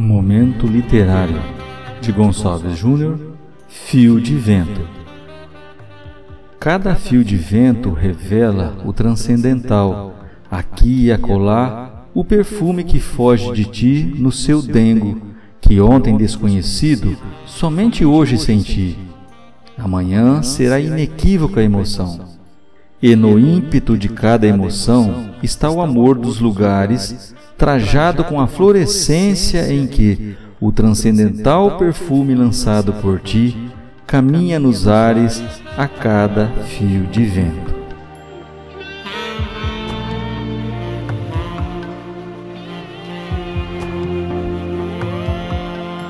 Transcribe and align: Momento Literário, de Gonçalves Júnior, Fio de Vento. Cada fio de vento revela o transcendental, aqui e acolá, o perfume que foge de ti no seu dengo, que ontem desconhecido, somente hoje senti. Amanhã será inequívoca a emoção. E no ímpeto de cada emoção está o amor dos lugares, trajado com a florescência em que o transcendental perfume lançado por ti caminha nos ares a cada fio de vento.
Momento 0.00 0.66
Literário, 0.66 1.40
de 2.00 2.10
Gonçalves 2.10 2.76
Júnior, 2.76 3.18
Fio 3.68 4.18
de 4.18 4.34
Vento. 4.34 4.80
Cada 6.58 6.94
fio 6.94 7.22
de 7.22 7.36
vento 7.36 7.90
revela 7.92 8.78
o 8.84 8.92
transcendental, 8.94 10.14
aqui 10.50 11.04
e 11.04 11.12
acolá, 11.12 12.06
o 12.14 12.24
perfume 12.24 12.82
que 12.82 12.98
foge 12.98 13.52
de 13.52 13.64
ti 13.66 14.14
no 14.18 14.32
seu 14.32 14.62
dengo, 14.62 15.20
que 15.60 15.80
ontem 15.80 16.16
desconhecido, 16.16 17.16
somente 17.46 18.04
hoje 18.04 18.38
senti. 18.38 18.98
Amanhã 19.76 20.42
será 20.42 20.80
inequívoca 20.80 21.60
a 21.60 21.64
emoção. 21.64 22.20
E 23.02 23.14
no 23.14 23.38
ímpeto 23.38 23.96
de 23.96 24.08
cada 24.08 24.46
emoção 24.46 25.30
está 25.42 25.70
o 25.70 25.80
amor 25.80 26.18
dos 26.18 26.40
lugares, 26.40 27.34
trajado 27.60 28.24
com 28.24 28.40
a 28.40 28.46
florescência 28.46 29.70
em 29.70 29.86
que 29.86 30.34
o 30.58 30.72
transcendental 30.72 31.76
perfume 31.76 32.34
lançado 32.34 32.94
por 32.94 33.20
ti 33.20 33.54
caminha 34.06 34.58
nos 34.58 34.88
ares 34.88 35.42
a 35.76 35.86
cada 35.86 36.46
fio 36.64 37.06
de 37.08 37.22
vento. 37.26 37.79